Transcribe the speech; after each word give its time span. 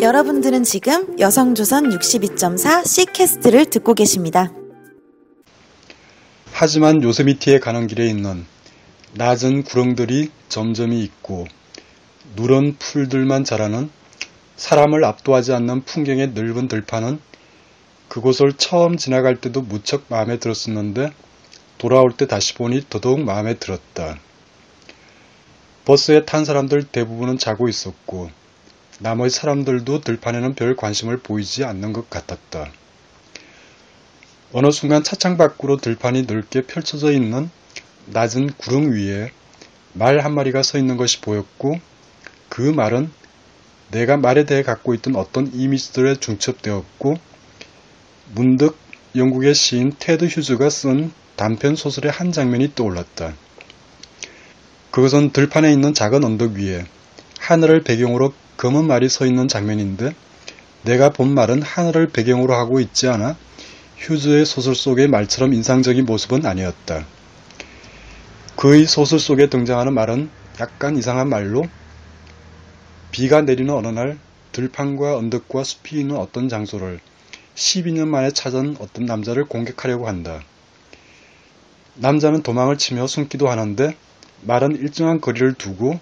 여러분들은 0.00 0.64
지금 0.64 1.18
여성조선 1.18 1.90
62.4 1.90 2.86
C캐스트를 2.86 3.66
듣고 3.66 3.94
계십니다. 3.94 4.52
하지만 6.52 7.02
요세미티에 7.02 7.58
가는 7.60 7.86
길에 7.86 8.06
있는 8.06 8.44
낮은 9.14 9.64
구렁들이 9.64 10.30
점점이 10.48 11.02
있고 11.04 11.46
누런 12.36 12.76
풀들만 12.78 13.44
자라는 13.44 13.90
사람을 14.56 15.04
압도하지 15.04 15.52
않는 15.52 15.84
풍경의 15.84 16.32
넓은 16.32 16.68
들판은 16.68 17.18
그곳을 18.08 18.52
처음 18.54 18.96
지나갈 18.96 19.36
때도 19.36 19.62
무척 19.62 20.04
마음에 20.08 20.38
들었었는데 20.38 21.12
돌아올 21.78 22.12
때 22.12 22.26
다시 22.26 22.54
보니 22.54 22.86
더더욱 22.90 23.20
마음에 23.20 23.54
들었다. 23.54 24.18
버스에 25.84 26.24
탄 26.24 26.44
사람들 26.44 26.84
대부분은 26.84 27.38
자고 27.38 27.68
있었고 27.68 28.30
나머지 29.02 29.34
사람들도 29.34 30.02
들판에는 30.02 30.54
별 30.54 30.76
관심을 30.76 31.16
보이지 31.18 31.64
않는 31.64 31.94
것 31.94 32.10
같았다. 32.10 32.70
어느 34.52 34.70
순간 34.70 35.02
차창 35.02 35.38
밖으로 35.38 35.78
들판이 35.78 36.24
넓게 36.24 36.62
펼쳐져 36.62 37.10
있는 37.10 37.48
낮은 38.06 38.52
구릉 38.58 38.92
위에 38.92 39.32
말 39.94 40.20
한 40.20 40.34
마리가 40.34 40.62
서 40.62 40.76
있는 40.76 40.98
것이 40.98 41.22
보였고 41.22 41.80
그 42.50 42.60
말은 42.60 43.10
내가 43.90 44.18
말에 44.18 44.44
대해 44.44 44.62
갖고 44.62 44.92
있던 44.94 45.16
어떤 45.16 45.50
이미지들에 45.52 46.16
중첩되었고 46.16 47.14
문득 48.34 48.76
영국의 49.16 49.54
시인 49.54 49.92
테드 49.98 50.26
휴즈가 50.26 50.68
쓴 50.68 51.10
단편 51.36 51.74
소설의 51.74 52.12
한 52.12 52.32
장면이 52.32 52.74
떠올랐다. 52.74 53.34
그것은 54.90 55.30
들판에 55.30 55.72
있는 55.72 55.94
작은 55.94 56.22
언덕 56.22 56.52
위에 56.52 56.84
하늘을 57.38 57.82
배경으로 57.82 58.34
검은 58.60 58.86
말이 58.86 59.08
서 59.08 59.24
있는 59.24 59.48
장면인데 59.48 60.12
내가 60.82 61.08
본 61.08 61.32
말은 61.32 61.62
하늘을 61.62 62.08
배경으로 62.08 62.52
하고 62.52 62.78
있지 62.78 63.08
않아 63.08 63.38
휴즈의 63.96 64.44
소설 64.44 64.74
속의 64.74 65.08
말처럼 65.08 65.54
인상적인 65.54 66.04
모습은 66.04 66.44
아니었다. 66.44 67.06
그의 68.56 68.84
소설 68.84 69.18
속에 69.18 69.48
등장하는 69.48 69.94
말은 69.94 70.28
약간 70.60 70.98
이상한 70.98 71.30
말로 71.30 71.64
비가 73.12 73.40
내리는 73.40 73.72
어느 73.72 73.88
날 73.88 74.18
들판과 74.52 75.16
언덕과 75.16 75.64
숲이 75.64 75.98
있는 75.98 76.16
어떤 76.16 76.50
장소를 76.50 77.00
12년 77.54 78.08
만에 78.08 78.30
찾은 78.30 78.76
어떤 78.78 79.06
남자를 79.06 79.46
공격하려고 79.46 80.06
한다. 80.06 80.42
남자는 81.94 82.42
도망을 82.42 82.76
치며 82.76 83.06
숨기도 83.06 83.48
하는데 83.48 83.96
말은 84.42 84.76
일정한 84.76 85.22
거리를 85.22 85.54
두고 85.54 85.98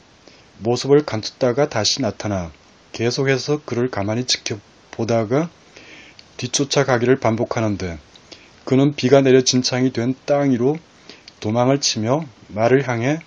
모습을 0.58 1.04
감췄다가 1.04 1.68
다시 1.68 2.02
나타나 2.02 2.50
계속해서 2.92 3.62
그를 3.64 3.90
가만히 3.90 4.24
지켜보다가 4.24 5.50
뒤쫓아 6.36 6.84
가기를 6.84 7.18
반복하는데 7.20 7.98
그는 8.64 8.94
비가 8.94 9.20
내려 9.20 9.42
진창이 9.42 9.92
된 9.92 10.14
땅 10.26 10.50
위로 10.50 10.76
도망을 11.40 11.80
치며 11.80 12.24
말을 12.48 12.88
향해 12.88 13.18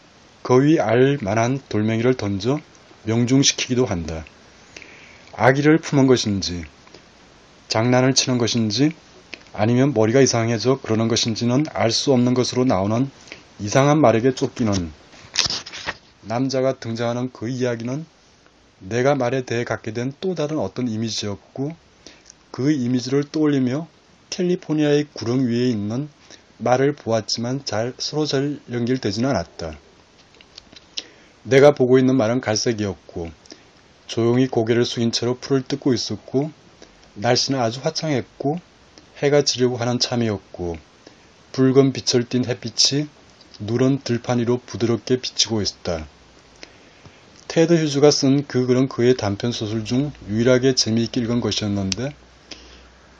거의 0.44 0.80
알 0.80 1.18
만한 1.22 1.60
돌멩이를 1.70 2.16
던져 2.16 2.60
명중시키기도 3.04 3.86
한다. 3.86 4.26
아기를 5.34 5.78
품은 5.78 6.08
것인지 6.08 6.64
장난을 7.70 8.14
치는 8.16 8.38
것인지 8.38 8.92
아니면 9.54 9.94
머리가 9.94 10.20
이상해져 10.22 10.80
그러는 10.82 11.08
것인지는 11.08 11.66
알 11.74 11.92
수 11.92 12.12
없는 12.14 12.34
것으로 12.34 12.66
나오는 12.66 13.10
이상한 13.60 14.02
말에게 14.02 14.36
쫓기는 14.36 14.92
남자가 16.22 16.78
등장하는 16.80 17.32
그 17.32 17.50
이야기는 17.50 18.06
내가 18.80 19.16
말에 19.16 19.44
대해 19.44 19.64
갖게 19.64 19.94
된 19.94 20.14
또 20.22 20.36
다른 20.36 20.58
어떤 20.60 20.88
이미지였고 20.88 21.76
그 22.52 22.72
이미지를 22.72 23.24
떠올리며 23.24 23.88
캘리포니아의 24.30 25.08
구름 25.14 25.48
위에 25.48 25.68
있는 25.70 26.10
말을 26.58 26.94
보았지만 26.96 27.66
잘 27.66 27.94
서로 27.98 28.26
잘 28.26 28.60
연결되지는 28.72 29.30
않았다. 29.30 29.78
내가 31.44 31.74
보고 31.74 31.98
있는 31.98 32.16
말은 32.16 32.40
갈색이었고 32.42 33.32
조용히 34.06 34.48
고개를 34.48 34.86
숙인 34.86 35.12
채로 35.12 35.38
풀을 35.40 35.64
뜯고 35.64 35.94
있었고 35.94 36.52
날씨는 37.16 37.60
아주 37.60 37.80
화창했고 37.82 38.60
해가 39.18 39.44
지려고 39.44 39.78
하는 39.78 40.00
참이었고 40.00 40.78
붉은 41.52 41.94
빛을 41.94 42.28
띤 42.30 42.46
햇빛이 42.46 43.08
누런 43.62 44.00
들판 44.04 44.40
위로 44.40 44.60
부드럽게 44.66 45.22
비치고 45.22 45.62
있었다. 45.62 46.08
테드 47.48 47.74
휴즈가 47.74 48.10
쓴 48.12 48.46
그 48.48 48.66
글은 48.66 48.88
그의 48.88 49.16
단편 49.16 49.52
소설 49.52 49.86
중 49.86 50.12
유일하게 50.28 50.76
재미있게 50.76 51.22
읽은 51.22 51.42
것이었는데 51.42 52.14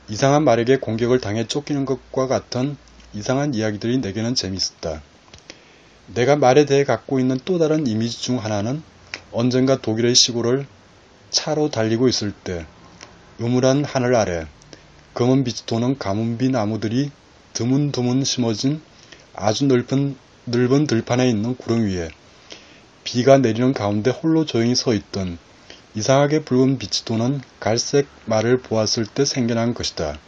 이상한 0.08 0.44
말에게 0.44 0.78
공격을 0.78 1.20
당해 1.20 1.46
쫓기는 1.46 1.84
것과 1.84 2.26
같은 2.26 2.76
이상한 3.12 3.54
이야기들이 3.54 3.98
내게는 3.98 4.34
재미있었다. 4.34 5.02
내가 6.14 6.36
말에 6.36 6.64
대해 6.64 6.84
갖고 6.84 7.20
있는 7.20 7.38
또 7.44 7.58
다른 7.58 7.86
이미지 7.86 8.20
중 8.20 8.42
하나는 8.42 8.82
언젠가 9.30 9.80
독일의 9.80 10.14
시골을 10.14 10.66
차로 11.30 11.70
달리고 11.70 12.08
있을 12.08 12.32
때 12.32 12.66
음울한 13.40 13.84
하늘 13.84 14.14
아래 14.14 14.46
검은 15.14 15.44
빛이 15.44 15.66
도는 15.66 15.98
가뭄비 15.98 16.48
나무들이 16.48 17.10
드문드문 17.52 18.24
심어진 18.24 18.80
아주 19.34 19.66
넓은, 19.66 20.16
넓은 20.44 20.88
들판에 20.88 21.28
있는 21.30 21.56
구름 21.56 21.86
위에 21.86 22.08
비가 23.04 23.38
내리는 23.38 23.72
가운데 23.72 24.10
홀로 24.10 24.44
조용히 24.44 24.74
서 24.74 24.92
있던 24.92 25.38
이상하게 25.94 26.44
붉은 26.44 26.78
빛이 26.78 27.04
도는 27.04 27.40
갈색 27.60 28.08
말을 28.24 28.58
보았을 28.58 29.06
때 29.06 29.24
생겨난 29.24 29.72
것이다. 29.72 30.18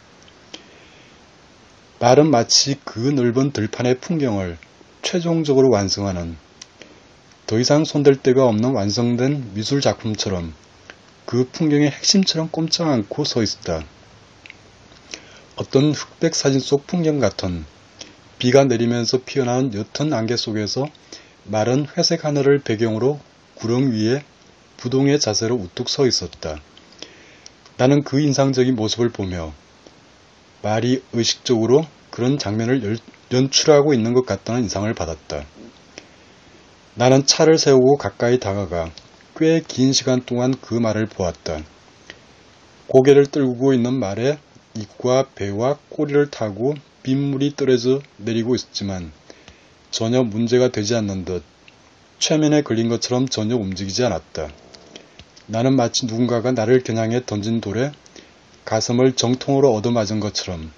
말은 1.99 2.31
마치 2.31 2.79
그 2.85 2.99
넓은 2.99 3.51
들판의 3.51 3.99
풍경을 3.99 4.57
최종적으로 5.01 5.69
완성하는 5.69 6.37
더 7.45 7.59
이상 7.59 7.83
손댈 7.83 8.15
데가 8.15 8.45
없는 8.45 8.73
완성된 8.73 9.53
미술 9.53 9.81
작품처럼 9.81 10.53
그 11.25 11.49
풍경의 11.51 11.89
핵심처럼 11.91 12.49
꼼짝 12.51 12.87
않고 12.87 13.25
서 13.25 13.43
있었다. 13.43 13.83
어떤 15.57 15.91
흑백 15.91 16.35
사진 16.35 16.59
속 16.61 16.87
풍경 16.87 17.19
같은 17.19 17.65
비가 18.37 18.65
내리면서 18.65 19.19
피어나는 19.25 19.71
옅은 19.73 20.13
안개 20.13 20.35
속에서 20.35 20.87
마른 21.43 21.85
회색 21.97 22.25
하늘을 22.25 22.59
배경으로 22.59 23.19
구름 23.55 23.91
위에 23.91 24.23
부동의 24.77 25.19
자세로 25.19 25.55
우뚝 25.55 25.89
서 25.89 26.05
있었다. 26.05 26.57
나는 27.77 28.03
그 28.03 28.19
인상적인 28.19 28.75
모습을 28.75 29.09
보며 29.09 29.53
말이 30.61 31.01
의식적으로 31.13 31.85
그런 32.09 32.37
장면을 32.37 32.97
연출하고 33.31 33.93
있는 33.93 34.13
것 34.13 34.25
같다는 34.25 34.63
인상을 34.63 34.93
받았다. 34.93 35.45
나는 36.95 37.25
차를 37.25 37.57
세우고 37.57 37.97
가까이 37.97 38.39
다가가 38.39 38.91
꽤 39.37 39.61
긴 39.67 39.91
시간 39.91 40.21
동안 40.25 40.53
그 40.61 40.73
말을 40.73 41.07
보았다. 41.07 41.59
고개를 42.87 43.27
떨구고 43.27 43.73
있는 43.73 43.99
말에 43.99 44.37
입과 44.75 45.25
배와 45.35 45.77
꼬리를 45.89 46.29
타고 46.31 46.73
빗물이 47.05 47.55
떨어져 47.55 48.01
내리고 48.17 48.55
있었지만 48.55 49.11
전혀 49.91 50.23
문제가 50.23 50.69
되지 50.69 50.95
않는 50.95 51.23
듯 51.23 51.43
최면에 52.17 52.63
걸린 52.63 52.89
것처럼 52.89 53.29
전혀 53.29 53.55
움직이지 53.55 54.03
않았다. 54.03 54.49
나는 55.45 55.75
마치 55.75 56.07
누군가가 56.07 56.51
나를 56.51 56.81
겨냥해 56.81 57.27
던진 57.27 57.61
돌에 57.61 57.91
가슴을 58.65 59.13
정통으로 59.13 59.71
얻어맞은 59.75 60.19
것처럼 60.19 60.71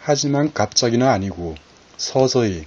하지만 0.00 0.52
갑자기는 0.52 1.06
아니고 1.06 1.54
서서히 1.96 2.64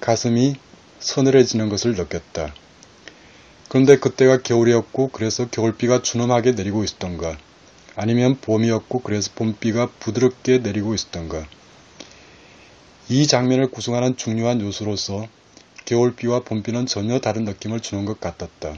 가슴이 0.00 0.54
서늘해지는 1.00 1.68
것을 1.68 1.96
느꼈다. 1.96 2.54
그런데 3.68 3.98
그때가 3.98 4.42
겨울이었고 4.42 5.08
그래서 5.08 5.48
겨울비가 5.50 6.02
준엄하게 6.02 6.52
내리고 6.52 6.84
있었던가 6.84 7.36
아니면 7.96 8.36
봄이었고 8.40 9.00
그래서 9.00 9.32
봄비가 9.34 9.88
부드럽게 9.98 10.58
내리고 10.58 10.94
있었던가 10.94 11.44
이 13.12 13.26
장면을 13.26 13.72
구성하는 13.72 14.16
중요한 14.16 14.60
요소로서 14.60 15.26
겨울비와 15.84 16.44
봄비는 16.44 16.86
전혀 16.86 17.18
다른 17.18 17.42
느낌을 17.42 17.80
주는 17.80 18.04
것 18.04 18.20
같았다. 18.20 18.74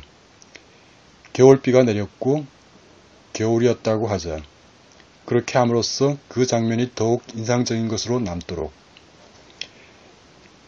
겨울비가 1.35 1.83
내렸고 1.83 2.47
겨울이었다고 3.35 4.07
하자. 4.09 4.41
그렇게 5.27 5.59
함으로써 5.59 6.17
그 6.29 6.47
장면이 6.47 6.93
더욱 6.95 7.23
인상적인 7.35 7.89
것으로 7.89 8.21
남도록. 8.21 8.73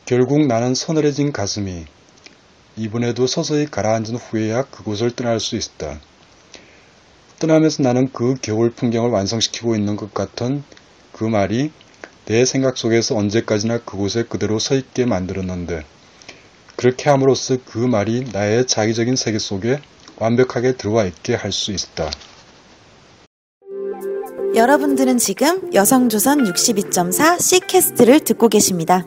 결국 0.04 0.46
나는 0.46 0.74
서늘해진 0.74 1.32
가슴이 1.32 1.86
이번에도 2.76 3.26
서서히 3.26 3.64
가라앉은 3.64 4.16
후에야 4.16 4.64
그곳을 4.64 5.12
떠날 5.12 5.40
수 5.40 5.56
있다. 5.56 6.02
떠나면서 7.38 7.82
나는 7.82 8.12
그 8.12 8.34
겨울 8.42 8.70
풍경을 8.72 9.08
완성시키고 9.08 9.74
있는 9.74 9.96
것 9.96 10.12
같은 10.12 10.62
그 11.12 11.24
말이 11.24 11.72
내 12.26 12.44
생각 12.44 12.76
속에서 12.78 13.16
언제까지나 13.16 13.78
그곳에 13.78 14.24
그대로 14.24 14.58
서 14.58 14.74
있게 14.74 15.04
만들었는데 15.04 15.84
그렇게 16.76 17.10
함으로써 17.10 17.56
그 17.64 17.78
말이 17.78 18.24
나의 18.32 18.66
자기적인 18.66 19.16
세계 19.16 19.38
속에 19.38 19.80
완벽하게 20.16 20.76
들어와 20.76 21.04
있게 21.04 21.34
할 21.34 21.52
수 21.52 21.72
있다. 21.72 22.10
여러분들은 24.54 25.18
지금 25.18 25.72
여성조선 25.74 26.44
62.4 26.44 27.40
C캐스트를 27.40 28.20
듣고 28.20 28.48
계십니다. 28.48 29.04